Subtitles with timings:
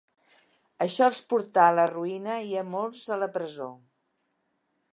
[0.85, 3.69] Això els portà a la ruïna i a molts a la presó.